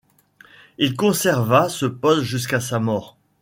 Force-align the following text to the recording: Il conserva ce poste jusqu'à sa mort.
Il 0.79 0.95
conserva 0.95 1.69
ce 1.69 1.85
poste 1.85 2.23
jusqu'à 2.23 2.59
sa 2.59 2.79
mort. 2.79 3.17